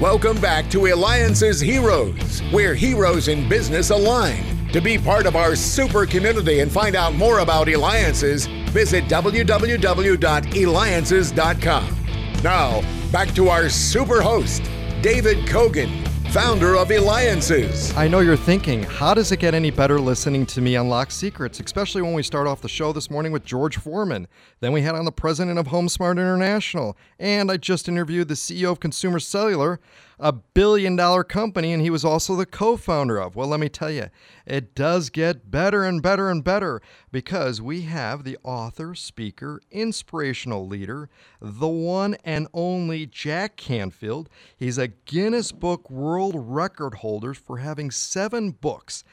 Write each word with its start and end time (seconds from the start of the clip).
Welcome 0.00 0.40
back 0.40 0.70
to 0.70 0.78
eLiances 0.82 1.60
Heroes, 1.60 2.40
where 2.52 2.76
heroes 2.76 3.26
in 3.26 3.48
business 3.48 3.90
align. 3.90 4.68
To 4.68 4.80
be 4.80 4.96
part 4.96 5.26
of 5.26 5.34
our 5.34 5.56
super 5.56 6.06
community 6.06 6.60
and 6.60 6.70
find 6.70 6.94
out 6.94 7.16
more 7.16 7.40
about 7.40 7.66
eLiances, 7.66 8.46
visit 8.70 9.06
www.eliances.com. 9.06 11.96
Now, 12.44 12.80
back 13.10 13.34
to 13.34 13.48
our 13.48 13.68
super 13.68 14.22
host, 14.22 14.62
David 15.02 15.48
Cogan, 15.48 16.04
founder 16.30 16.76
of 16.76 16.88
eLiances. 16.88 17.96
I 17.96 18.06
know 18.06 18.20
you're 18.20 18.36
thinking, 18.36 18.82
how 18.82 19.14
does 19.14 19.32
it 19.32 19.38
get 19.38 19.54
any 19.54 19.70
better 19.70 19.98
listening 19.98 20.44
to 20.46 20.60
me 20.60 20.74
unlock 20.74 21.10
secrets, 21.10 21.58
especially 21.58 22.02
when 22.02 22.12
we 22.12 22.22
start 22.22 22.46
off 22.46 22.60
the 22.60 22.68
show 22.68 22.92
this 22.92 23.10
morning 23.10 23.32
with 23.32 23.46
George 23.46 23.78
Foreman. 23.78 24.28
Then 24.60 24.72
we 24.72 24.82
had 24.82 24.94
on 24.94 25.06
the 25.06 25.12
president 25.12 25.58
of 25.58 25.68
HomeSmart 25.68 26.12
International, 26.12 26.98
and 27.18 27.50
I 27.50 27.56
just 27.56 27.88
interviewed 27.88 28.28
the 28.28 28.34
CEO 28.34 28.70
of 28.70 28.78
Consumer 28.78 29.20
Cellular 29.20 29.80
a 30.18 30.32
billion 30.32 30.96
dollar 30.96 31.22
company, 31.22 31.72
and 31.72 31.82
he 31.82 31.90
was 31.90 32.04
also 32.04 32.34
the 32.34 32.46
co 32.46 32.76
founder 32.76 33.18
of. 33.18 33.36
Well, 33.36 33.48
let 33.48 33.60
me 33.60 33.68
tell 33.68 33.90
you, 33.90 34.06
it 34.46 34.74
does 34.74 35.10
get 35.10 35.50
better 35.50 35.84
and 35.84 36.02
better 36.02 36.30
and 36.30 36.42
better 36.42 36.80
because 37.12 37.62
we 37.62 37.82
have 37.82 38.24
the 38.24 38.38
author, 38.42 38.94
speaker, 38.94 39.60
inspirational 39.70 40.66
leader, 40.66 41.08
the 41.40 41.68
one 41.68 42.16
and 42.24 42.48
only 42.52 43.06
Jack 43.06 43.56
Canfield. 43.56 44.28
He's 44.56 44.78
a 44.78 44.88
Guinness 44.88 45.52
Book 45.52 45.90
World 45.90 46.34
Record 46.36 46.96
holder 46.96 47.34
for 47.34 47.58
having 47.58 47.90
seven 47.90 48.50
books. 48.50 49.04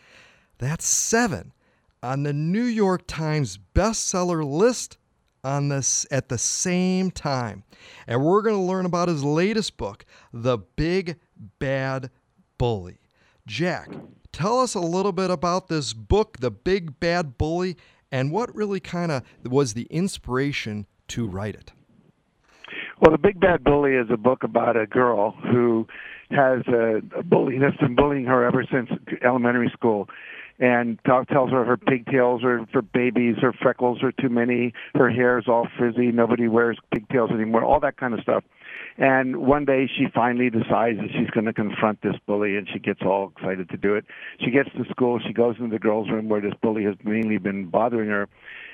That's 0.58 0.86
seven 0.86 1.54
on 2.02 2.24
the 2.24 2.34
New 2.34 2.64
York 2.64 3.04
Times 3.08 3.60
bestseller 3.74 4.46
list 4.46 4.98
on 5.46 5.70
this 5.70 6.06
at 6.12 6.30
the 6.30 6.38
same 6.38 7.12
time. 7.12 7.64
And 8.08 8.24
we're 8.24 8.42
going 8.42 8.56
to 8.56 8.62
learn 8.62 8.86
about 8.86 9.08
his 9.08 9.24
latest 9.24 9.78
book, 9.78 10.06
The 10.34 10.58
Big 10.58 11.18
Bad 11.60 12.10
Bully. 12.58 13.00
Jack, 13.46 13.90
tell 14.32 14.60
us 14.60 14.74
a 14.74 14.80
little 14.80 15.12
bit 15.12 15.30
about 15.30 15.68
this 15.68 15.94
book, 15.94 16.40
The 16.40 16.52
Big 16.52 17.00
Bad 17.00 17.38
Bully, 17.38 17.78
and 18.12 18.32
what 18.32 18.54
really 18.56 18.80
kind 18.80 19.12
of 19.12 19.24
was 19.44 19.74
the 19.74 19.88
inspiration 19.90 20.88
to 21.10 21.28
write 21.28 21.56
it. 21.56 21.72
Well, 23.00 23.12
The 23.12 23.18
Big 23.18 23.40
Bad 23.40 23.64
Bully 23.64 23.94
is 23.94 24.08
a 24.10 24.18
book 24.18 24.44
about 24.44 24.76
a 24.76 24.88
girl 24.88 25.32
who 25.32 25.88
has 26.32 26.62
a, 26.68 27.02
bully 27.24 27.60
that's 27.60 27.78
been 27.78 27.96
bullying 27.96 28.26
her 28.26 28.44
ever 28.46 28.66
since 28.72 28.90
elementary 29.24 29.70
school 29.70 30.10
and 30.60 31.00
talk, 31.06 31.28
tells 31.28 31.52
her 31.52 31.66
her 31.66 31.78
pigtails 31.78 32.44
are 32.44 32.66
for 32.72 32.82
babies, 32.82 33.36
her 33.42 33.54
freckles 33.54 34.02
are 34.04 34.12
too 34.12 34.30
many, 34.30 34.74
her 34.96 35.10
hair 35.10 35.38
is 35.38 35.46
all 35.48 35.68
frizzy, 35.78 36.12
nobody 36.12 36.48
wears 36.48 36.78
pigtails 36.94 37.32
anymore, 37.32 37.64
all 37.64 37.80
that 37.80 37.98
kind 37.98 38.14
of 38.14 38.22
stuff. 38.22 38.44
And 38.98 39.38
one 39.38 39.66
day 39.66 39.90
she 39.94 40.06
finally 40.14 40.50
decides 40.50 40.98
that 41.00 41.10
she's 41.12 41.30
going 41.32 41.46
to 41.46 41.54
confront 41.54 42.02
this 42.02 42.16
bully, 42.26 42.56
and 42.56 42.68
she 42.72 42.80
gets 42.80 43.02
all 43.02 43.34
excited 43.36 43.70
to 43.70 43.78
do 43.78 43.96
it. 43.96 44.06
She 44.40 44.52
gets 44.52 44.70
to 44.78 44.86
school, 44.90 45.20
she 45.20 45.34
goes 45.34 45.56
into 45.60 45.72
the 45.72 45.80
girls' 45.80 46.10
room 46.10 46.30
where 46.30 46.42
this 46.42 46.54
bully 46.62 46.86
has 46.86 46.96
mainly 47.04 47.38
been 47.38 47.66
bothering 47.66 48.10
her, 48.10 48.30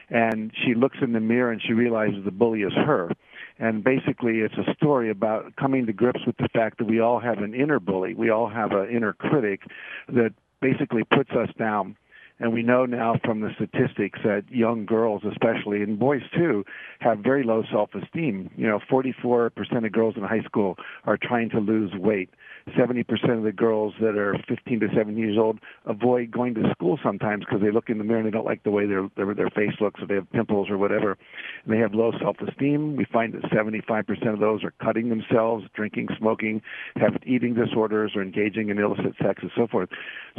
and 0.09 0.51
she 0.63 0.75
looks 0.75 0.97
in 1.01 1.13
the 1.13 1.19
mirror 1.19 1.51
and 1.51 1.61
she 1.61 1.73
realizes 1.73 2.23
the 2.23 2.31
bully 2.31 2.61
is 2.61 2.73
her. 2.73 3.11
And 3.57 3.83
basically, 3.83 4.39
it's 4.39 4.55
a 4.55 4.73
story 4.73 5.09
about 5.09 5.55
coming 5.55 5.85
to 5.85 5.93
grips 5.93 6.25
with 6.25 6.37
the 6.37 6.49
fact 6.53 6.77
that 6.79 6.85
we 6.85 6.99
all 6.99 7.19
have 7.19 7.39
an 7.39 7.53
inner 7.53 7.79
bully. 7.79 8.13
We 8.13 8.29
all 8.29 8.49
have 8.49 8.71
an 8.71 8.89
inner 8.89 9.13
critic 9.13 9.61
that 10.07 10.33
basically 10.61 11.03
puts 11.03 11.31
us 11.31 11.49
down. 11.57 11.97
And 12.39 12.53
we 12.53 12.63
know 12.63 12.85
now 12.85 13.19
from 13.23 13.41
the 13.41 13.51
statistics 13.53 14.19
that 14.23 14.45
young 14.49 14.85
girls, 14.87 15.21
especially, 15.29 15.83
and 15.83 15.99
boys 15.99 16.23
too, 16.33 16.65
have 16.99 17.19
very 17.19 17.43
low 17.43 17.63
self-esteem. 17.71 18.49
You 18.57 18.67
know, 18.67 18.79
44% 18.89 19.85
of 19.85 19.91
girls 19.91 20.15
in 20.17 20.23
high 20.23 20.41
school 20.41 20.75
are 21.05 21.17
trying 21.17 21.51
to 21.51 21.59
lose 21.59 21.93
weight. 21.93 22.31
70% 22.69 23.37
of 23.37 23.43
the 23.43 23.51
girls 23.51 23.93
that 23.99 24.17
are 24.17 24.35
15 24.47 24.79
to 24.81 24.87
17 24.95 25.17
years 25.17 25.37
old 25.37 25.59
avoid 25.85 26.31
going 26.31 26.53
to 26.55 26.69
school 26.71 26.99
sometimes 27.03 27.43
because 27.45 27.61
they 27.61 27.71
look 27.71 27.89
in 27.89 27.97
the 27.97 28.03
mirror 28.03 28.19
and 28.19 28.27
they 28.27 28.31
don't 28.31 28.45
like 28.45 28.63
the 28.63 28.71
way 28.71 28.85
their 28.85 29.09
their, 29.15 29.33
their 29.33 29.49
face 29.49 29.73
looks, 29.79 30.01
or 30.01 30.07
they 30.07 30.15
have 30.15 30.29
pimples 30.31 30.69
or 30.69 30.77
whatever. 30.77 31.17
And 31.63 31.73
they 31.73 31.79
have 31.79 31.93
low 31.93 32.11
self-esteem. 32.19 32.95
We 32.95 33.05
find 33.05 33.33
that 33.33 33.43
75% 33.43 34.33
of 34.33 34.39
those 34.39 34.63
are 34.63 34.73
cutting 34.81 35.09
themselves, 35.09 35.65
drinking, 35.73 36.09
smoking, 36.17 36.61
have 36.95 37.17
eating 37.25 37.53
disorders, 37.53 38.13
or 38.15 38.21
engaging 38.21 38.69
in 38.69 38.79
illicit 38.79 39.15
sex, 39.21 39.39
and 39.41 39.51
so 39.55 39.67
forth. 39.67 39.89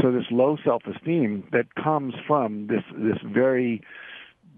So 0.01 0.13
this 0.13 0.25
low 0.31 0.57
self-esteem 0.65 1.49
that 1.53 1.75
comes 1.75 2.15
from 2.27 2.67
this 2.69 2.83
this 2.97 3.19
very 3.25 3.83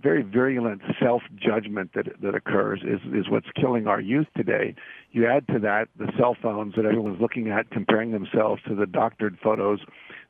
very 0.05 0.23
virulent 0.23 0.83
self-judgment 1.03 1.91
that 1.95 2.07
that 2.21 2.35
occurs 2.35 2.81
is 2.85 3.01
is 3.13 3.29
what's 3.31 3.47
killing 3.59 3.87
our 3.87 4.01
youth 4.01 4.27
today. 4.37 4.75
You 5.13 5.27
add 5.27 5.49
to 5.49 5.59
that 5.61 5.89
the 5.99 6.13
cell 6.19 6.37
phones 6.41 6.75
that 6.77 6.85
everyone's 6.85 7.21
looking 7.21 7.51
at, 7.51 7.71
comparing 7.71 8.13
themselves 8.13 8.63
to 8.69 8.75
the 8.75 8.85
doctored 8.87 9.39
photos 9.43 9.81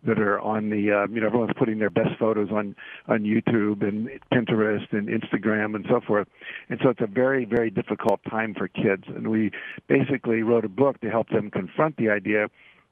that 0.06 0.20
are 0.20 0.40
on 0.40 0.70
the 0.70 0.92
uh, 0.92 1.12
you 1.12 1.20
know 1.20 1.26
everyone's 1.26 1.54
putting 1.58 1.80
their 1.80 1.90
best 1.90 2.16
photos 2.20 2.50
on 2.52 2.76
on 3.08 3.24
YouTube 3.24 3.82
and 3.82 4.08
Pinterest 4.32 4.86
and 4.92 5.08
Instagram 5.08 5.74
and 5.74 5.84
so 5.90 6.00
forth, 6.06 6.28
and 6.68 6.78
so 6.82 6.90
it's 6.90 7.00
a 7.00 7.08
very 7.08 7.44
very 7.44 7.70
difficult 7.70 8.20
time 8.30 8.54
for 8.54 8.68
kids. 8.68 9.04
And 9.08 9.28
we 9.28 9.50
basically 9.88 10.42
wrote 10.42 10.64
a 10.64 10.68
book 10.68 11.00
to 11.00 11.10
help 11.10 11.28
them 11.30 11.50
confront 11.50 11.96
the 11.96 12.10
idea 12.10 12.46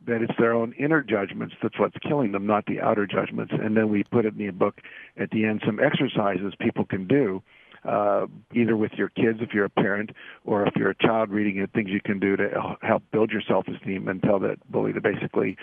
that 0.07 0.23
it's 0.23 0.33
their 0.39 0.53
own 0.53 0.73
inner 0.79 1.03
judgments 1.03 1.55
that's 1.63 1.79
what's 1.79 1.97
killing 2.07 2.33
them, 2.33 2.47
not 2.47 2.67
the 2.67 2.81
outer 2.81 3.07
judgments. 3.07 3.53
And 3.53 3.77
then 3.77 3.89
we 3.89 4.05
put 4.05 4.25
it 4.25 4.35
in 4.35 4.39
the 4.39 4.51
book 4.51 4.81
at 5.17 5.31
the 5.31 5.45
end 5.45 5.63
some 5.65 5.79
exercises 5.81 6.55
people 6.61 6.85
can 6.85 7.07
do, 7.07 7.43
uh, 7.85 8.27
either 8.55 8.77
with 8.77 8.93
your 8.93 9.09
kids 9.09 9.39
if 9.41 9.51
you're 9.53 9.65
a 9.65 9.71
parent, 9.71 10.11
or 10.45 10.67
if 10.67 10.75
you're 10.77 10.91
a 10.91 10.95
child 10.95 11.31
reading 11.31 11.59
it, 11.59 11.71
things 11.73 11.91
you 11.91 12.01
can 12.01 12.19
do 12.19 12.37
to 12.37 12.77
help 12.83 13.03
build 13.13 13.31
your 13.31 13.43
self-esteem 13.47 14.09
and 14.09 14.23
tell 14.23 14.39
that 14.39 14.59
bully 14.71 14.93
to 14.93 15.01
basically 15.01 15.57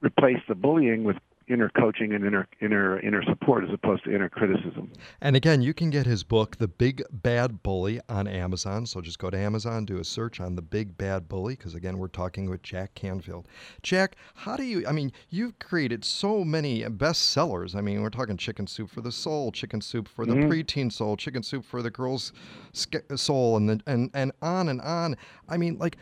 replace 0.00 0.38
the 0.48 0.54
bullying 0.54 1.04
with 1.04 1.16
inner 1.48 1.70
coaching 1.70 2.12
and 2.12 2.24
inner 2.24 2.46
inner 2.60 3.00
inner 3.00 3.22
support 3.24 3.64
as 3.64 3.70
opposed 3.72 4.04
to 4.04 4.14
inner 4.14 4.28
criticism. 4.28 4.92
And 5.20 5.36
again, 5.36 5.62
you 5.62 5.74
can 5.74 5.90
get 5.90 6.06
his 6.06 6.24
book, 6.24 6.56
The 6.56 6.68
Big 6.68 7.02
Bad 7.10 7.62
Bully, 7.62 8.00
on 8.08 8.26
Amazon. 8.26 8.86
So 8.86 9.00
just 9.00 9.18
go 9.18 9.30
to 9.30 9.38
Amazon, 9.38 9.84
do 9.84 9.98
a 9.98 10.04
search 10.04 10.40
on 10.40 10.56
The 10.56 10.62
Big 10.62 10.96
Bad 10.96 11.28
Bully, 11.28 11.56
because 11.56 11.74
again, 11.74 11.98
we're 11.98 12.08
talking 12.08 12.48
with 12.48 12.62
Jack 12.62 12.94
Canfield. 12.94 13.46
Jack, 13.82 14.16
how 14.34 14.56
do 14.56 14.64
you? 14.64 14.86
I 14.86 14.92
mean, 14.92 15.12
you've 15.30 15.58
created 15.58 16.04
so 16.04 16.44
many 16.44 16.82
bestsellers. 16.82 17.74
I 17.74 17.80
mean, 17.80 18.02
we're 18.02 18.10
talking 18.10 18.36
Chicken 18.36 18.66
Soup 18.66 18.90
for 18.90 19.00
the 19.00 19.12
Soul, 19.12 19.52
Chicken 19.52 19.80
Soup 19.80 20.08
for 20.08 20.26
the 20.26 20.34
mm-hmm. 20.34 20.50
preteen 20.50 20.92
soul, 20.92 21.16
Chicken 21.16 21.42
Soup 21.42 21.64
for 21.64 21.82
the 21.82 21.90
girl's 21.90 22.32
soul, 22.72 23.56
and 23.56 23.68
the, 23.68 23.80
and 23.86 24.10
and 24.14 24.32
on 24.42 24.68
and 24.68 24.80
on. 24.80 25.16
I 25.48 25.56
mean, 25.56 25.78
like 25.78 25.96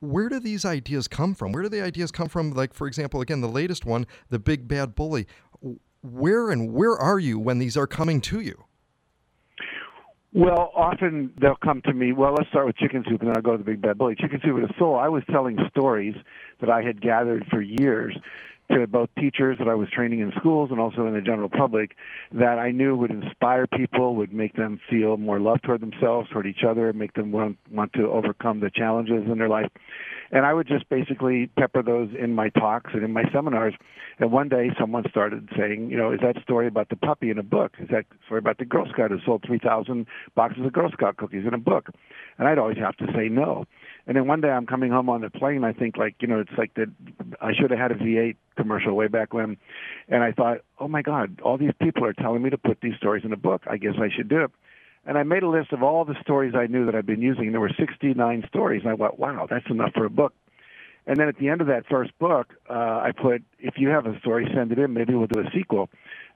where 0.00 0.28
do 0.28 0.40
these 0.40 0.64
ideas 0.64 1.06
come 1.08 1.34
from? 1.34 1.52
Where 1.52 1.62
do 1.62 1.68
the 1.68 1.82
ideas 1.82 2.10
come 2.10 2.28
from? 2.28 2.50
Like, 2.50 2.74
for 2.74 2.86
example, 2.86 3.20
again, 3.20 3.40
the 3.40 3.48
latest 3.48 3.84
one, 3.84 4.06
The 4.28 4.38
Big 4.38 4.66
Bad 4.66 4.94
Bully. 4.94 5.26
Where 6.02 6.50
and 6.50 6.72
where 6.72 6.96
are 6.96 7.18
you 7.18 7.38
when 7.38 7.58
these 7.58 7.76
are 7.76 7.86
coming 7.86 8.20
to 8.22 8.40
you? 8.40 8.64
Well, 10.32 10.70
often 10.74 11.32
they'll 11.40 11.56
come 11.56 11.80
to 11.82 11.92
me. 11.92 12.12
Well, 12.12 12.34
let's 12.34 12.50
start 12.50 12.66
with 12.66 12.76
chicken 12.76 13.02
soup, 13.08 13.20
and 13.20 13.28
then 13.28 13.36
I'll 13.36 13.42
go 13.42 13.52
to 13.52 13.58
the 13.58 13.64
big 13.64 13.80
bad 13.80 13.98
bully. 13.98 14.14
Chicken 14.14 14.40
soup 14.44 14.54
with 14.54 14.70
a 14.70 14.74
soul. 14.78 14.96
I 14.96 15.08
was 15.08 15.22
telling 15.30 15.58
stories 15.70 16.14
that 16.60 16.70
I 16.70 16.82
had 16.82 17.00
gathered 17.00 17.46
for 17.50 17.62
years 17.62 18.16
to 18.70 18.86
both 18.86 19.08
teachers 19.18 19.56
that 19.58 19.68
I 19.68 19.74
was 19.74 19.88
training 19.90 20.20
in 20.20 20.32
schools 20.38 20.70
and 20.70 20.78
also 20.78 21.06
in 21.06 21.14
the 21.14 21.20
general 21.20 21.48
public 21.48 21.96
that 22.32 22.58
I 22.58 22.70
knew 22.70 22.96
would 22.96 23.10
inspire 23.10 23.66
people, 23.66 24.16
would 24.16 24.32
make 24.32 24.54
them 24.54 24.80
feel 24.90 25.16
more 25.16 25.40
love 25.40 25.62
toward 25.62 25.80
themselves, 25.80 26.28
toward 26.30 26.46
each 26.46 26.64
other, 26.68 26.92
make 26.92 27.14
them 27.14 27.32
want, 27.32 27.58
want 27.70 27.92
to 27.94 28.08
overcome 28.10 28.60
the 28.60 28.70
challenges 28.70 29.24
in 29.30 29.38
their 29.38 29.48
life. 29.48 29.70
And 30.30 30.44
I 30.44 30.52
would 30.52 30.68
just 30.68 30.88
basically 30.90 31.50
pepper 31.58 31.82
those 31.82 32.10
in 32.18 32.34
my 32.34 32.50
talks 32.50 32.90
and 32.92 33.02
in 33.02 33.12
my 33.12 33.24
seminars. 33.32 33.74
And 34.18 34.30
one 34.30 34.48
day 34.48 34.70
someone 34.78 35.04
started 35.08 35.48
saying, 35.56 35.90
you 35.90 35.96
know, 35.96 36.12
is 36.12 36.20
that 36.20 36.42
story 36.42 36.66
about 36.66 36.90
the 36.90 36.96
puppy 36.96 37.30
in 37.30 37.38
a 37.38 37.42
book? 37.42 37.72
Is 37.80 37.88
that 37.90 38.04
story 38.26 38.38
about 38.38 38.58
the 38.58 38.66
Girl 38.66 38.86
Scout 38.92 39.10
who 39.10 39.18
sold 39.24 39.44
3,000 39.46 40.06
boxes 40.34 40.66
of 40.66 40.72
Girl 40.72 40.90
Scout 40.92 41.16
cookies 41.16 41.46
in 41.46 41.54
a 41.54 41.58
book? 41.58 41.88
And 42.36 42.46
I'd 42.46 42.58
always 42.58 42.76
have 42.78 42.96
to 42.98 43.06
say 43.14 43.28
no. 43.30 43.64
And 44.08 44.16
then 44.16 44.26
one 44.26 44.40
day 44.40 44.48
I'm 44.48 44.66
coming 44.66 44.90
home 44.90 45.10
on 45.10 45.20
the 45.20 45.28
plane. 45.28 45.64
I 45.64 45.74
think 45.74 45.98
like 45.98 46.16
you 46.20 46.26
know 46.26 46.40
it's 46.40 46.56
like 46.56 46.74
that. 46.74 46.88
I 47.42 47.52
should 47.52 47.70
have 47.70 47.78
had 47.78 47.92
a 47.92 47.94
V8 47.94 48.36
commercial 48.56 48.94
way 48.94 49.06
back 49.06 49.34
when, 49.34 49.58
and 50.08 50.24
I 50.24 50.32
thought, 50.32 50.62
oh 50.80 50.88
my 50.88 51.02
God, 51.02 51.40
all 51.44 51.58
these 51.58 51.74
people 51.80 52.06
are 52.06 52.14
telling 52.14 52.42
me 52.42 52.48
to 52.50 52.58
put 52.58 52.80
these 52.80 52.96
stories 52.96 53.24
in 53.24 53.32
a 53.34 53.36
book. 53.36 53.62
I 53.68 53.76
guess 53.76 53.94
I 54.00 54.08
should 54.08 54.28
do 54.30 54.44
it. 54.44 54.50
And 55.04 55.16
I 55.16 55.22
made 55.22 55.42
a 55.42 55.48
list 55.48 55.72
of 55.72 55.82
all 55.82 56.04
the 56.04 56.16
stories 56.22 56.54
I 56.56 56.66
knew 56.66 56.86
that 56.86 56.94
I'd 56.94 57.06
been 57.06 57.22
using. 57.22 57.46
And 57.46 57.54
there 57.54 57.60
were 57.60 57.70
69 57.78 58.44
stories, 58.48 58.82
and 58.82 58.92
I 58.92 58.96
thought, 58.96 59.18
wow, 59.18 59.46
that's 59.48 59.68
enough 59.70 59.92
for 59.94 60.04
a 60.04 60.10
book. 60.10 60.34
And 61.08 61.16
then 61.16 61.26
at 61.26 61.38
the 61.38 61.48
end 61.48 61.60
of 61.60 61.66
that 61.66 61.86
first 61.90 62.16
book, 62.20 62.54
uh, 62.70 62.72
I 62.72 63.10
put, 63.20 63.42
if 63.58 63.74
you 63.78 63.88
have 63.88 64.06
a 64.06 64.16
story, 64.20 64.48
send 64.54 64.70
it 64.70 64.78
in. 64.78 64.92
Maybe 64.92 65.14
we'll 65.14 65.26
do 65.26 65.40
a 65.40 65.50
sequel 65.52 65.88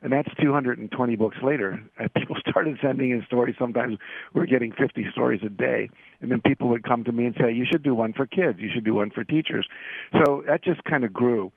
and 0.03 0.13
that's 0.13 0.29
220 0.41 1.17
books 1.17 1.37
later. 1.43 1.81
And 1.99 2.13
people 2.15 2.37
started 2.49 2.79
sending 2.83 3.11
in 3.11 3.23
stories. 3.27 3.55
Sometimes 3.59 3.99
we're 4.35 4.47
getting 4.47 4.73
50 4.73 5.07
stories 5.13 5.41
a 5.45 5.49
day, 5.49 5.89
and 6.21 6.33
then 6.33 6.41
people 6.41 6.69
would 6.69 6.83
come 6.83 7.05
to 7.05 7.13
me 7.13 7.27
and 7.27 7.35
say, 7.41 7.53
"You 7.53 7.65
should 7.71 7.85
do 7.85 7.95
one 7.95 8.13
for 8.13 8.27
kids. 8.27 8.59
You 8.59 8.71
should 8.75 8.85
do 8.85 8.95
one 8.95 9.11
for 9.11 9.23
teachers." 9.23 9.69
So 10.13 10.43
that 10.49 10.65
just 10.65 10.83
kind 10.85 11.05
of 11.05 11.13
grew. 11.13 11.53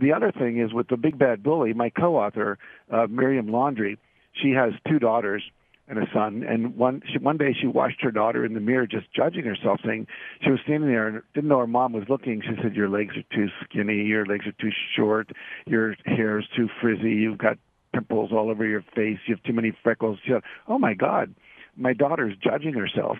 The 0.00 0.12
other 0.12 0.30
thing 0.30 0.58
is 0.58 0.72
with 0.72 0.88
the 0.88 0.96
Big 0.96 1.18
Bad 1.18 1.42
Bully, 1.42 1.72
my 1.72 1.90
co-author 1.90 2.58
uh, 2.92 3.08
Miriam 3.08 3.48
Laundry, 3.48 3.98
she 4.32 4.50
has 4.52 4.72
two 4.86 5.00
daughters 5.00 5.42
and 5.88 5.98
a 5.98 6.06
son. 6.12 6.44
And 6.48 6.76
one 6.76 7.02
she, 7.10 7.18
one 7.18 7.38
day 7.38 7.54
she 7.58 7.66
watched 7.66 8.02
her 8.02 8.10
daughter 8.10 8.44
in 8.44 8.54
the 8.54 8.60
mirror 8.60 8.86
just 8.86 9.06
judging 9.14 9.44
herself, 9.44 9.80
saying 9.84 10.06
she 10.42 10.50
was 10.50 10.60
standing 10.64 10.88
there 10.88 11.08
and 11.08 11.22
didn't 11.34 11.48
know 11.48 11.58
her 11.58 11.66
mom 11.66 11.92
was 11.92 12.04
looking. 12.08 12.42
She 12.42 12.60
said, 12.62 12.76
"Your 12.76 12.88
legs 12.88 13.16
are 13.16 13.34
too 13.34 13.48
skinny. 13.64 14.04
Your 14.04 14.26
legs 14.26 14.46
are 14.46 14.52
too 14.52 14.70
short. 14.94 15.30
Your 15.66 15.96
hair 16.04 16.38
is 16.38 16.46
too 16.54 16.68
frizzy. 16.80 17.12
You've 17.12 17.38
got 17.38 17.58
pimples 17.92 18.30
all 18.32 18.50
over 18.50 18.66
your 18.66 18.82
face. 18.94 19.18
You 19.26 19.34
have 19.34 19.42
too 19.42 19.54
many 19.54 19.72
freckles." 19.82 20.18
She 20.24 20.32
said, 20.32 20.42
"Oh 20.66 20.78
my 20.78 20.94
God, 20.94 21.34
my 21.76 21.92
daughter's 21.92 22.36
judging 22.36 22.74
herself." 22.74 23.18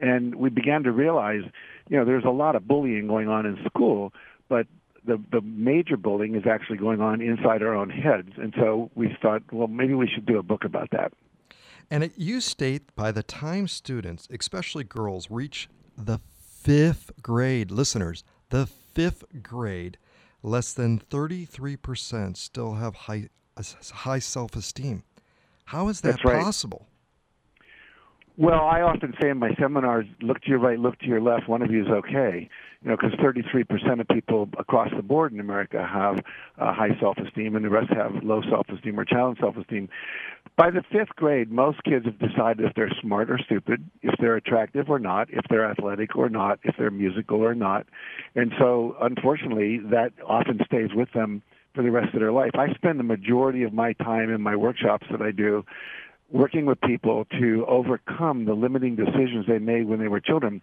And 0.00 0.34
we 0.34 0.50
began 0.50 0.82
to 0.82 0.92
realize, 0.92 1.42
you 1.88 1.96
know, 1.96 2.04
there's 2.04 2.24
a 2.24 2.30
lot 2.30 2.54
of 2.54 2.68
bullying 2.68 3.06
going 3.06 3.28
on 3.28 3.46
in 3.46 3.58
school, 3.64 4.12
but 4.48 4.66
the 5.06 5.22
the 5.30 5.40
major 5.40 5.96
bullying 5.96 6.34
is 6.34 6.46
actually 6.46 6.78
going 6.78 7.00
on 7.00 7.20
inside 7.20 7.62
our 7.62 7.74
own 7.74 7.90
heads. 7.90 8.32
And 8.36 8.54
so 8.58 8.90
we 8.94 9.16
thought, 9.20 9.42
well, 9.52 9.68
maybe 9.68 9.94
we 9.94 10.08
should 10.08 10.26
do 10.26 10.38
a 10.38 10.42
book 10.42 10.64
about 10.64 10.90
that. 10.90 11.12
And 11.90 12.04
it, 12.04 12.12
you 12.16 12.40
state 12.40 12.94
by 12.96 13.12
the 13.12 13.22
time 13.22 13.68
students, 13.68 14.26
especially 14.30 14.84
girls, 14.84 15.30
reach 15.30 15.68
the 15.96 16.18
fifth 16.38 17.12
grade, 17.22 17.70
listeners, 17.70 18.24
the 18.50 18.66
fifth 18.66 19.24
grade, 19.42 19.98
less 20.42 20.72
than 20.72 20.98
33% 20.98 22.36
still 22.36 22.74
have 22.74 22.94
high, 22.94 23.28
high 23.92 24.18
self 24.18 24.56
esteem. 24.56 25.04
How 25.66 25.88
is 25.88 26.00
that 26.02 26.24
right. 26.24 26.42
possible? 26.42 26.86
Well, 28.38 28.60
I 28.60 28.82
often 28.82 29.14
say 29.20 29.30
in 29.30 29.38
my 29.38 29.54
seminars, 29.58 30.04
look 30.20 30.42
to 30.42 30.48
your 30.50 30.58
right, 30.58 30.78
look 30.78 30.98
to 30.98 31.06
your 31.06 31.22
left, 31.22 31.48
one 31.48 31.62
of 31.62 31.70
you 31.70 31.82
is 31.82 31.88
okay. 31.88 32.50
You 32.82 32.90
know, 32.90 32.96
because 33.00 33.18
33% 33.18 34.00
of 34.00 34.08
people 34.08 34.48
across 34.58 34.90
the 34.94 35.02
board 35.02 35.32
in 35.32 35.40
America 35.40 35.84
have 35.90 36.18
uh, 36.58 36.74
high 36.74 36.96
self-esteem 37.00 37.56
and 37.56 37.64
the 37.64 37.70
rest 37.70 37.90
have 37.94 38.22
low 38.22 38.42
self-esteem 38.42 39.00
or 39.00 39.06
challenged 39.06 39.40
self-esteem. 39.40 39.88
By 40.56 40.70
the 40.70 40.82
fifth 40.90 41.14
grade, 41.16 41.50
most 41.50 41.84
kids 41.84 42.06
have 42.06 42.18
decided 42.18 42.64
if 42.64 42.74
they're 42.74 42.90
smart 43.02 43.30
or 43.30 43.38
stupid, 43.38 43.90
if 44.02 44.14
they're 44.18 44.36
attractive 44.36 44.88
or 44.88 44.98
not, 44.98 45.28
if 45.30 45.44
they're 45.50 45.70
athletic 45.70 46.16
or 46.16 46.30
not, 46.30 46.60
if 46.62 46.74
they're 46.78 46.90
musical 46.90 47.42
or 47.42 47.54
not. 47.54 47.86
And 48.34 48.52
so, 48.58 48.96
unfortunately, 49.02 49.80
that 49.90 50.12
often 50.26 50.60
stays 50.64 50.90
with 50.94 51.12
them 51.12 51.42
for 51.74 51.82
the 51.82 51.90
rest 51.90 52.14
of 52.14 52.20
their 52.20 52.32
life. 52.32 52.52
I 52.54 52.72
spend 52.72 52.98
the 52.98 53.04
majority 53.04 53.64
of 53.64 53.74
my 53.74 53.92
time 53.92 54.32
in 54.32 54.40
my 54.40 54.56
workshops 54.56 55.06
that 55.10 55.20
I 55.20 55.30
do 55.30 55.62
working 56.30 56.66
with 56.66 56.80
people 56.80 57.24
to 57.38 57.64
overcome 57.68 58.46
the 58.46 58.54
limiting 58.54 58.96
decisions 58.96 59.46
they 59.46 59.58
made 59.58 59.86
when 59.86 60.00
they 60.00 60.08
were 60.08 60.20
children. 60.20 60.60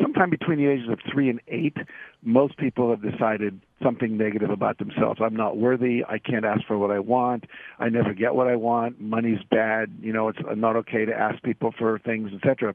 Sometime 0.00 0.30
between 0.30 0.58
the 0.58 0.66
ages 0.68 0.88
of 0.88 0.98
three 1.12 1.28
and 1.28 1.40
eight, 1.48 1.76
most 2.22 2.56
people 2.56 2.88
have 2.90 3.02
decided 3.02 3.60
something 3.82 4.16
negative 4.16 4.48
about 4.48 4.78
themselves. 4.78 5.20
I'm 5.22 5.36
not 5.36 5.58
worthy. 5.58 6.02
I 6.08 6.18
can't 6.18 6.46
ask 6.46 6.64
for 6.66 6.78
what 6.78 6.90
I 6.90 6.98
want. 6.98 7.44
I 7.78 7.90
never 7.90 8.14
get 8.14 8.34
what 8.34 8.48
I 8.48 8.56
want. 8.56 9.00
Money's 9.00 9.42
bad. 9.50 9.92
You 10.00 10.14
know, 10.14 10.28
it's 10.28 10.38
not 10.56 10.76
okay 10.76 11.04
to 11.04 11.12
ask 11.12 11.42
people 11.42 11.74
for 11.76 11.98
things, 11.98 12.30
etc. 12.32 12.74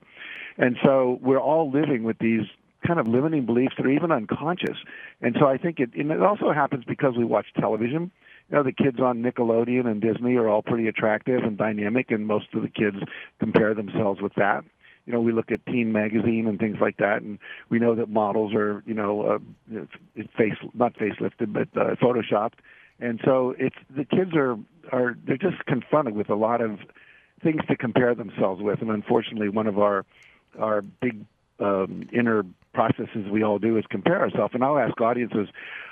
And 0.58 0.78
so 0.84 1.18
we're 1.22 1.42
all 1.42 1.72
living 1.72 2.04
with 2.04 2.20
these 2.20 2.46
kind 2.86 3.00
of 3.00 3.08
limiting 3.08 3.46
beliefs 3.46 3.74
that 3.78 3.86
are 3.86 3.92
even 3.92 4.12
unconscious. 4.12 4.78
And 5.22 5.36
so 5.40 5.48
I 5.48 5.58
think 5.58 5.80
it, 5.80 5.96
and 5.96 6.12
it 6.12 6.22
also 6.22 6.52
happens 6.52 6.84
because 6.86 7.16
we 7.18 7.26
watch 7.26 7.48
television 7.60 8.12
you 8.50 8.56
know 8.58 8.64
the 8.64 8.72
kids 8.72 9.00
on 9.00 9.22
Nickelodeon 9.22 9.86
and 9.86 10.02
Disney 10.02 10.36
are 10.36 10.48
all 10.48 10.62
pretty 10.62 10.88
attractive 10.88 11.44
and 11.44 11.58
dynamic, 11.58 12.12
and 12.12 12.26
most 12.26 12.48
of 12.54 12.62
the 12.62 12.70
kids 12.70 12.98
compare 13.40 13.74
themselves 13.74 14.22
with 14.22 14.34
that. 14.36 14.64
You 15.06 15.14
know, 15.14 15.22
we 15.22 15.32
look 15.32 15.52
at 15.52 15.66
Teen 15.66 15.94
Magazine 15.94 16.48
and 16.48 16.60
things 16.60 16.78
like 16.82 16.98
that, 16.98 17.22
and 17.22 17.40
we 17.70 17.80
know 17.80 17.96
that 17.96 18.10
models 18.10 18.54
are, 18.54 18.84
you 18.86 18.94
know, 18.94 19.40
uh, 19.74 19.86
face 20.38 20.56
not 20.74 20.94
facelifted, 20.96 21.54
but 21.54 21.70
uh, 21.80 21.96
photoshopped, 21.96 22.60
and 23.00 23.20
so 23.24 23.56
it's 23.58 23.76
the 23.96 24.06
kids 24.06 24.36
are 24.36 24.58
are 24.92 25.18
they're 25.26 25.38
just 25.38 25.66
confronted 25.66 26.16
with 26.16 26.30
a 26.30 26.36
lot 26.36 26.62
of 26.62 26.80
things 27.44 27.62
to 27.70 27.76
compare 27.76 28.16
themselves 28.16 28.62
with, 28.62 28.82
and 28.82 28.90
unfortunately, 28.90 29.50
one 29.50 29.68
of 29.68 29.80
our 29.80 30.06
our 30.60 30.82
big 30.82 31.26
um, 31.60 32.08
inner 32.14 32.46
processes 32.74 33.28
we 33.32 33.44
all 33.44 33.60
do 33.60 33.78
is 33.78 33.86
compare 33.90 34.20
ourselves. 34.20 34.54
And 34.54 34.64
I'll 34.64 34.78
ask 34.78 35.00
audiences, 35.02 35.48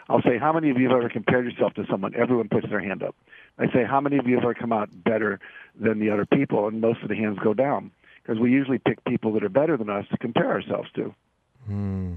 I'll 0.10 0.22
say, 0.22 0.38
how 0.38 0.54
many 0.54 0.70
of 0.70 0.78
you 0.78 0.90
have 0.90 0.98
ever 0.98 1.10
compared 1.10 1.46
yourself 1.46 1.74
to 1.76 1.86
someone? 1.90 2.14
Everyone 2.16 2.48
puts 2.48 2.70
their 2.70 2.80
hand 2.80 3.02
up. 3.02 3.16
I 3.58 3.66
say, 3.68 3.84
how 3.84 4.02
many 4.02 4.18
of 4.18 4.28
you 4.28 4.36
have 4.36 4.44
ever 4.44 4.54
come 4.54 4.72
out 4.72 4.90
better 5.04 5.40
than 5.80 6.00
the 6.00 6.12
other 6.12 6.26
people? 6.26 6.68
And 6.68 6.82
most 6.82 7.02
of 7.02 7.10
the 7.10 7.16
hands 7.16 7.40
go 7.44 7.54
down 7.54 7.92
because 8.22 8.40
we 8.40 8.52
usually 8.52 8.78
pick 8.80 9.04
people 9.06 9.34
that 9.34 9.44
are 9.44 9.50
better 9.50 9.78
than 9.78 9.90
us 9.90 10.06
to 10.12 10.18
compare 10.18 10.52
ourselves 10.52 10.90
to. 10.96 11.14
Hmm. 11.66 12.16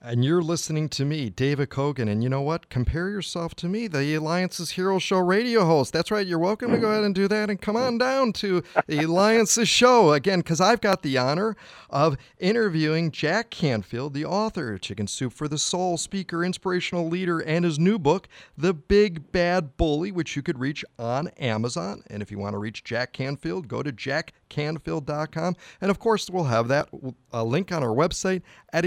And 0.00 0.24
you're 0.24 0.42
listening 0.42 0.88
to 0.90 1.04
me, 1.04 1.28
David 1.28 1.70
Cogan. 1.70 2.06
And 2.06 2.22
you 2.22 2.28
know 2.28 2.40
what? 2.40 2.70
Compare 2.70 3.10
yourself 3.10 3.56
to 3.56 3.66
me, 3.66 3.88
the 3.88 3.98
eLiances 3.98 4.70
Hero 4.70 5.00
Show 5.00 5.18
radio 5.18 5.64
host. 5.64 5.92
That's 5.92 6.12
right. 6.12 6.24
You're 6.24 6.38
welcome 6.38 6.70
to 6.70 6.78
go 6.78 6.88
ahead 6.88 7.02
and 7.02 7.12
do 7.12 7.26
that. 7.26 7.50
And 7.50 7.60
come 7.60 7.74
on 7.74 7.98
down 7.98 8.32
to 8.34 8.62
the 8.86 8.98
eLiances 8.98 9.66
show 9.66 10.12
again, 10.12 10.38
because 10.38 10.60
I've 10.60 10.80
got 10.80 11.02
the 11.02 11.18
honor 11.18 11.56
of 11.90 12.16
interviewing 12.38 13.10
Jack 13.10 13.50
Canfield, 13.50 14.14
the 14.14 14.24
author, 14.24 14.74
of 14.74 14.82
Chicken 14.82 15.08
Soup 15.08 15.32
for 15.32 15.48
the 15.48 15.58
Soul, 15.58 15.96
speaker, 15.96 16.44
inspirational 16.44 17.08
leader, 17.08 17.40
and 17.40 17.64
his 17.64 17.80
new 17.80 17.98
book, 17.98 18.28
The 18.56 18.74
Big 18.74 19.32
Bad 19.32 19.76
Bully, 19.76 20.12
which 20.12 20.36
you 20.36 20.42
could 20.42 20.60
reach 20.60 20.84
on 20.96 21.26
Amazon. 21.38 22.04
And 22.08 22.22
if 22.22 22.30
you 22.30 22.38
want 22.38 22.54
to 22.54 22.58
reach 22.58 22.84
Jack 22.84 23.12
Canfield, 23.12 23.66
go 23.66 23.82
to 23.82 23.90
jackcanfield.com. 23.90 25.56
And 25.80 25.90
of 25.90 25.98
course, 25.98 26.30
we'll 26.30 26.44
have 26.44 26.68
that 26.68 26.88
a 27.32 27.42
link 27.42 27.72
on 27.72 27.82
our 27.82 27.94
website 27.94 28.42
at 28.72 28.84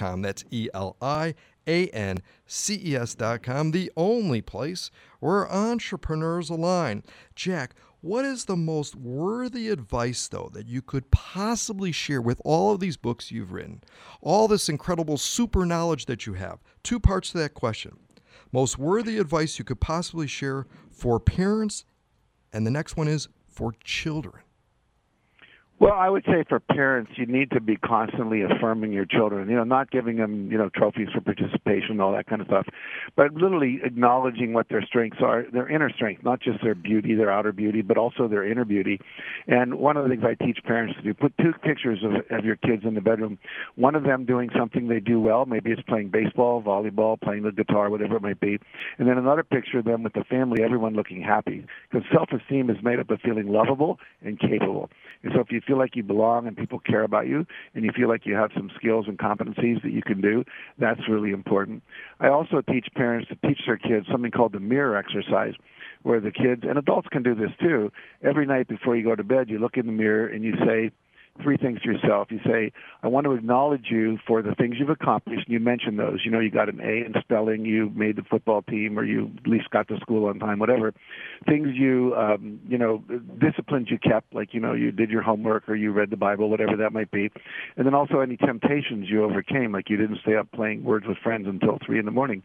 eliances.com. 0.00 0.22
That's 0.22 0.44
E 0.50 0.68
L 0.74 0.96
I 1.00 1.34
A 1.66 1.88
N 1.88 2.18
C 2.46 2.80
E 2.84 2.96
S.com, 2.96 3.70
the 3.70 3.90
only 3.96 4.40
place 4.40 4.90
where 5.20 5.50
entrepreneurs 5.50 6.50
align. 6.50 7.02
Jack, 7.34 7.74
what 8.00 8.24
is 8.24 8.46
the 8.46 8.56
most 8.56 8.96
worthy 8.96 9.68
advice, 9.68 10.26
though, 10.28 10.50
that 10.54 10.66
you 10.66 10.80
could 10.80 11.10
possibly 11.10 11.92
share 11.92 12.22
with 12.22 12.40
all 12.44 12.72
of 12.72 12.80
these 12.80 12.96
books 12.96 13.30
you've 13.30 13.52
written, 13.52 13.82
all 14.22 14.48
this 14.48 14.68
incredible 14.70 15.18
super 15.18 15.66
knowledge 15.66 16.06
that 16.06 16.26
you 16.26 16.34
have? 16.34 16.60
Two 16.82 16.98
parts 16.98 17.30
to 17.32 17.38
that 17.38 17.54
question. 17.54 17.98
Most 18.52 18.78
worthy 18.78 19.18
advice 19.18 19.58
you 19.58 19.64
could 19.64 19.80
possibly 19.80 20.26
share 20.26 20.66
for 20.90 21.20
parents, 21.20 21.84
and 22.52 22.66
the 22.66 22.70
next 22.70 22.96
one 22.96 23.06
is 23.06 23.28
for 23.46 23.74
children. 23.84 24.42
Well, 25.80 25.94
I 25.94 26.10
would 26.10 26.26
say 26.26 26.44
for 26.46 26.60
parents, 26.60 27.12
you 27.16 27.24
need 27.24 27.52
to 27.52 27.60
be 27.60 27.74
constantly 27.74 28.42
affirming 28.42 28.92
your 28.92 29.06
children. 29.06 29.48
You 29.48 29.56
know, 29.56 29.64
not 29.64 29.90
giving 29.90 30.18
them, 30.18 30.52
you 30.52 30.58
know, 30.58 30.68
trophies 30.68 31.08
for 31.14 31.22
participation, 31.22 32.00
all 32.02 32.12
that 32.12 32.26
kind 32.26 32.42
of 32.42 32.48
stuff, 32.48 32.66
but 33.16 33.32
literally 33.32 33.80
acknowledging 33.82 34.52
what 34.52 34.68
their 34.68 34.82
strengths 34.82 35.22
are, 35.22 35.46
their 35.50 35.66
inner 35.66 35.88
strength, 35.88 36.22
not 36.22 36.42
just 36.42 36.62
their 36.62 36.74
beauty, 36.74 37.14
their 37.14 37.32
outer 37.32 37.50
beauty, 37.50 37.80
but 37.80 37.96
also 37.96 38.28
their 38.28 38.46
inner 38.46 38.66
beauty. 38.66 39.00
And 39.46 39.76
one 39.76 39.96
of 39.96 40.04
the 40.04 40.10
things 40.10 40.22
I 40.22 40.34
teach 40.44 40.58
parents 40.64 40.98
to 40.98 41.02
do: 41.02 41.14
put 41.14 41.32
two 41.38 41.54
pictures 41.62 42.04
of, 42.04 42.12
of 42.36 42.44
your 42.44 42.56
kids 42.56 42.82
in 42.84 42.92
the 42.92 43.00
bedroom. 43.00 43.38
One 43.76 43.94
of 43.94 44.02
them 44.02 44.26
doing 44.26 44.50
something 44.54 44.86
they 44.86 45.00
do 45.00 45.18
well, 45.18 45.46
maybe 45.46 45.70
it's 45.70 45.80
playing 45.88 46.10
baseball, 46.10 46.62
volleyball, 46.62 47.18
playing 47.18 47.44
the 47.44 47.52
guitar, 47.52 47.88
whatever 47.88 48.16
it 48.16 48.22
might 48.22 48.40
be, 48.40 48.58
and 48.98 49.08
then 49.08 49.16
another 49.16 49.42
picture 49.42 49.78
of 49.78 49.86
them 49.86 50.02
with 50.02 50.12
the 50.12 50.24
family, 50.24 50.62
everyone 50.62 50.92
looking 50.92 51.22
happy. 51.22 51.64
Because 51.90 52.06
self-esteem 52.12 52.68
is 52.68 52.76
made 52.82 53.00
up 53.00 53.08
of 53.08 53.18
feeling 53.22 53.48
lovable 53.48 53.98
and 54.22 54.38
capable. 54.38 54.90
And 55.22 55.32
so 55.34 55.40
if 55.40 55.50
you 55.50 55.62
feel 55.70 55.78
like 55.78 55.94
you 55.94 56.02
belong 56.02 56.48
and 56.48 56.56
people 56.56 56.80
care 56.80 57.04
about 57.04 57.28
you 57.28 57.46
and 57.74 57.84
you 57.84 57.92
feel 57.96 58.08
like 58.08 58.26
you 58.26 58.34
have 58.34 58.50
some 58.56 58.70
skills 58.74 59.06
and 59.06 59.18
competencies 59.18 59.80
that 59.82 59.92
you 59.92 60.02
can 60.02 60.20
do, 60.20 60.44
that's 60.78 61.08
really 61.08 61.30
important. 61.30 61.80
I 62.18 62.26
also 62.26 62.60
teach 62.60 62.88
parents 62.96 63.28
to 63.28 63.36
teach 63.48 63.60
their 63.66 63.76
kids 63.76 64.06
something 64.10 64.32
called 64.32 64.52
the 64.52 64.58
mirror 64.58 64.96
exercise 64.96 65.54
where 66.02 66.18
the 66.18 66.32
kids 66.32 66.62
and 66.68 66.76
adults 66.76 67.06
can 67.12 67.22
do 67.22 67.36
this 67.36 67.50
too. 67.60 67.92
Every 68.20 68.46
night 68.46 68.66
before 68.66 68.96
you 68.96 69.04
go 69.04 69.14
to 69.14 69.22
bed, 69.22 69.48
you 69.48 69.60
look 69.60 69.76
in 69.76 69.86
the 69.86 69.92
mirror 69.92 70.26
and 70.26 70.42
you 70.42 70.54
say, 70.66 70.90
three 71.42 71.56
things 71.56 71.80
to 71.82 71.92
yourself. 71.92 72.28
You 72.30 72.40
say, 72.44 72.72
I 73.02 73.08
want 73.08 73.24
to 73.24 73.32
acknowledge 73.32 73.86
you 73.90 74.18
for 74.26 74.42
the 74.42 74.54
things 74.54 74.76
you've 74.78 74.90
accomplished. 74.90 75.46
And 75.46 75.52
you 75.52 75.60
mention 75.60 75.96
those. 75.96 76.20
You 76.24 76.30
know, 76.30 76.40
you 76.40 76.50
got 76.50 76.68
an 76.68 76.80
A 76.80 77.04
in 77.06 77.14
spelling, 77.20 77.64
you 77.64 77.90
made 77.94 78.16
the 78.16 78.22
football 78.22 78.62
team, 78.62 78.98
or 78.98 79.04
you 79.04 79.30
at 79.38 79.50
least 79.50 79.70
got 79.70 79.88
to 79.88 79.98
school 80.00 80.28
on 80.28 80.38
time, 80.38 80.58
whatever. 80.58 80.92
Things 81.46 81.68
you, 81.74 82.14
um, 82.16 82.60
you 82.68 82.78
know, 82.78 83.02
disciplines 83.38 83.88
you 83.90 83.98
kept, 83.98 84.34
like, 84.34 84.52
you 84.52 84.60
know, 84.60 84.72
you 84.72 84.92
did 84.92 85.10
your 85.10 85.22
homework 85.22 85.68
or 85.68 85.74
you 85.74 85.92
read 85.92 86.10
the 86.10 86.16
Bible, 86.16 86.50
whatever 86.50 86.76
that 86.76 86.92
might 86.92 87.10
be. 87.10 87.30
And 87.76 87.86
then 87.86 87.94
also 87.94 88.20
any 88.20 88.36
temptations 88.36 89.08
you 89.08 89.24
overcame, 89.24 89.72
like 89.72 89.88
you 89.88 89.96
didn't 89.96 90.18
stay 90.22 90.36
up 90.36 90.50
playing 90.52 90.84
words 90.84 91.06
with 91.06 91.18
friends 91.18 91.46
until 91.48 91.78
three 91.84 91.98
in 91.98 92.04
the 92.04 92.10
morning. 92.10 92.42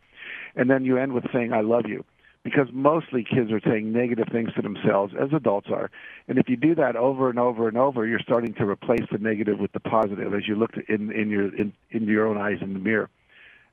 And 0.56 0.70
then 0.70 0.86
you 0.86 0.98
end 0.98 1.14
with 1.14 1.26
saying, 1.34 1.54
I 1.54 1.62
love 1.62 1.84
you 1.88 2.04
because 2.46 2.68
mostly 2.72 3.24
kids 3.24 3.52
are 3.52 3.60
saying 3.60 3.92
negative 3.92 4.28
things 4.32 4.54
to 4.54 4.62
themselves 4.62 5.16
as 5.20 5.30
adults 5.34 5.68
are. 5.72 5.90
And 6.28 6.38
if 6.38 6.48
you 6.48 6.56
do 6.56 6.76
that 6.76 6.96
over 6.96 7.28
and 7.28 7.40
over 7.40 7.68
and 7.68 7.76
over, 7.76 8.06
you're 8.06 8.20
starting 8.20 8.54
to 8.54 8.66
replace 8.68 9.02
the 9.12 9.18
negative 9.18 9.58
with 9.60 9.72
the 9.72 9.80
positive 9.80 10.32
as 10.36 10.48
you 10.48 10.56
look 10.56 10.74
in 10.88 11.12
in 11.12 11.32
your 11.32 11.54
in, 11.56 11.74
in 11.90 12.04
your 12.04 12.28
own 12.28 12.38
eyes 12.38 12.60
in 12.62 12.74
the 12.74 12.80
mirror. 12.80 13.10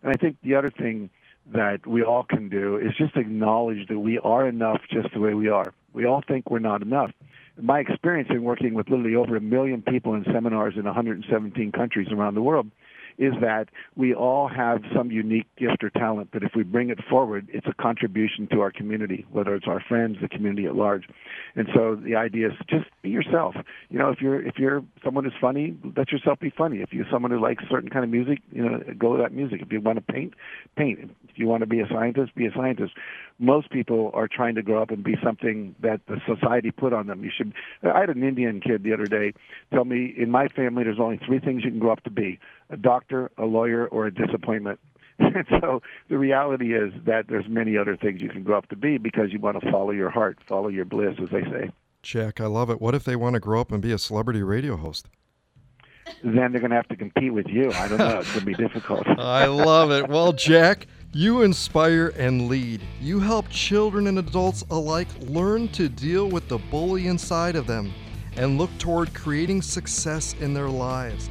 And 0.03 0.11
I 0.11 0.19
think 0.19 0.39
the 0.43 0.55
other 0.55 0.71
thing 0.71 1.11
that 1.53 1.87
we 1.87 2.03
all 2.03 2.25
can 2.25 2.49
do 2.49 2.79
is 2.79 2.97
just 2.97 3.15
acknowledge 3.15 3.89
that 3.89 3.99
we 3.99 4.19
are 4.19 4.49
enough 4.49 4.81
just 4.91 5.13
the 5.13 5.21
way 5.21 5.35
we 5.35 5.51
are. 5.51 5.75
We 5.93 6.07
all 6.07 6.23
think 6.27 6.51
we're 6.51 6.59
not 6.59 6.81
enough. 6.81 7.11
In 7.59 7.67
my 7.67 7.81
experience 7.81 8.31
in 8.31 8.43
working 8.43 8.73
with 8.73 8.89
literally 8.89 9.17
over 9.17 9.37
a 9.37 9.41
million 9.41 9.83
people 9.83 10.15
in 10.15 10.25
seminars 10.33 10.75
in 10.77 10.85
117 10.85 11.73
countries 11.73 12.09
around 12.11 12.37
the 12.37 12.43
world, 12.43 12.71
is 13.19 13.35
that 13.41 13.69
we 13.97 14.15
all 14.15 14.49
have 14.49 14.83
some 14.95 15.11
unique 15.11 15.47
gift 15.57 15.83
or 15.83 15.91
talent 15.91 16.31
but 16.33 16.43
if 16.43 16.53
we 16.57 16.63
bring 16.63 16.91
it 16.91 16.99
forward, 17.09 17.49
it's 17.53 17.67
a 17.67 17.75
contribution 17.75 18.49
to 18.53 18.61
our 18.61 18.71
community, 18.71 19.27
whether 19.31 19.55
it's 19.55 19.67
our 19.67 19.81
friends, 19.81 20.17
the 20.21 20.29
community 20.29 20.67
at 20.67 20.75
large. 20.75 21.05
And 21.55 21.69
so 21.75 21.95
the 21.95 22.17
idea 22.17 22.49
is 22.49 22.53
just 22.69 22.87
be 23.03 23.11
yourself. 23.11 23.55
You 23.91 23.99
know, 23.99 24.11
if 24.11 24.21
you're 24.21 24.45
if 24.45 24.59
you're 24.59 24.83
someone 25.05 25.25
who's 25.25 25.35
funny, 25.41 25.77
let 25.97 26.11
yourself 26.11 26.41
be 26.41 26.51
funny. 26.51 26.79
If 26.79 26.93
you're 26.93 27.07
someone 27.11 27.31
who 27.31 27.41
likes 27.41 27.65
certain 27.71 27.91
kind 27.91 28.05
of 28.05 28.11
music, 28.11 28.41
you 28.51 28.63
know, 28.63 28.81
go 28.99 29.13
with 29.13 29.21
that 29.21 29.33
music. 29.33 29.61
If 29.63 29.73
you 29.73 29.81
want 29.81 30.05
to 30.05 30.13
paint, 30.13 30.35
paint. 30.77 31.11
If 31.29 31.39
you 31.39 31.47
want 31.47 31.61
to 31.61 31.67
be 31.67 31.81
a 31.81 31.89
scientist, 31.89 32.35
be 32.35 32.47
a 32.47 32.53
scientist. 32.55 32.93
Most 33.43 33.71
people 33.71 34.13
are 34.15 34.29
trying 34.29 34.55
to 34.55 34.63
grow 34.63 34.81
up 34.81 34.91
and 34.91 35.03
be 35.03 35.17
something 35.23 35.75
that 35.81 36.01
the 36.07 36.21
society 36.27 36.71
put 36.71 36.93
on 36.93 37.09
them. 37.09 37.25
You 37.25 37.31
should. 37.37 37.53
I 37.83 37.99
had 38.01 38.09
an 38.09 38.23
Indian 38.23 38.61
kid 38.61 38.85
the 38.85 38.93
other 38.95 39.07
day 39.07 39.35
tell 39.73 39.85
me, 39.85 40.15
in 40.17 40.31
my 40.31 40.47
family, 40.47 40.85
there's 40.85 41.01
only 41.01 41.19
three 41.27 41.41
things 41.41 41.65
you 41.65 41.71
can 41.71 41.81
grow 41.81 41.93
up 41.93 42.05
to 42.05 42.11
be: 42.11 42.39
a 42.71 42.77
doctor, 42.77 43.33
a 43.37 43.45
lawyer, 43.45 43.87
or 43.89 44.07
a 44.07 44.15
disappointment. 44.15 44.79
And 45.19 45.47
so 45.61 45.83
the 46.09 46.19
reality 46.19 46.75
is 46.75 46.93
that 47.05 47.29
there's 47.29 47.45
many 47.49 47.77
other 47.77 47.97
things 47.97 48.23
you 48.23 48.29
can 48.29 48.43
grow 48.43 48.59
up 48.59 48.69
to 48.71 48.77
be 48.77 48.99
because 48.99 49.31
you 49.31 49.39
want 49.39 49.61
to 49.61 49.71
follow 49.71 49.91
your 49.91 50.11
heart, 50.11 50.39
follow 50.49 50.69
your 50.69 50.85
bliss, 50.85 51.15
as 51.23 51.29
they 51.31 51.43
say. 51.43 51.71
Jack, 52.03 52.41
I 52.41 52.47
love 52.47 52.71
it. 52.71 52.81
What 52.81 52.95
if 52.95 53.05
they 53.05 53.15
want 53.15 53.35
to 53.35 53.41
grow 53.41 53.61
up 53.61 53.71
and 53.71 53.81
be 53.81 53.93
a 53.93 53.99
celebrity 53.99 54.43
radio 54.43 54.77
host? 54.77 55.07
Then 56.25 56.53
they're 56.53 56.61
going 56.61 56.71
to 56.71 56.77
have 56.77 56.89
to 56.89 56.97
compete 56.97 57.33
with 57.33 57.47
you. 57.47 57.71
I 57.73 57.89
don't 57.89 57.99
know. 57.99 58.19
It's 58.19 58.31
going 58.33 58.41
to 58.41 58.47
be 58.47 58.55
difficult. 58.55 59.07
I 59.19 59.47
love 59.47 59.91
it. 59.91 60.09
Well, 60.09 60.33
Jack, 60.33 60.87
you 61.15 61.43
inspire 61.43 62.09
and 62.17 62.49
lead. 62.49 62.81
You 63.01 63.21
help 63.21 63.49
children 63.51 64.07
and 64.07 64.19
adults 64.19 64.65
alike 64.71 65.09
learn 65.21 65.69
to 65.69 65.89
deal 65.89 66.29
with 66.29 66.49
the 66.49 66.59
bully 66.59 67.07
inside 67.07 67.55
of 67.55 67.67
them 67.67 67.93
and 68.37 68.57
look 68.57 68.71
toward 68.79 69.13
creating 69.13 69.61
success 69.61 70.35
in 70.41 70.55
their 70.55 70.69
lives. 70.69 71.29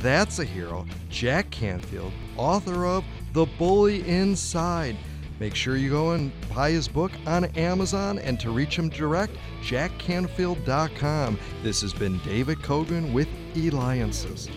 That's 0.00 0.40
a 0.40 0.44
hero, 0.44 0.84
Jack 1.08 1.50
Canfield, 1.50 2.12
author 2.36 2.86
of 2.86 3.04
The 3.32 3.46
Bully 3.56 4.06
Inside. 4.08 4.96
Make 5.38 5.54
sure 5.54 5.76
you 5.76 5.90
go 5.90 6.10
and 6.10 6.32
buy 6.52 6.72
his 6.72 6.88
book 6.88 7.12
on 7.24 7.44
Amazon 7.56 8.18
and 8.18 8.38
to 8.40 8.50
reach 8.50 8.76
him 8.76 8.88
direct, 8.88 9.32
jackcanfield.com. 9.62 11.38
This 11.62 11.80
has 11.80 11.94
been 11.94 12.18
David 12.24 12.62
Cogan 12.62 13.12
with 13.12 13.28
eLiances. 13.54 14.50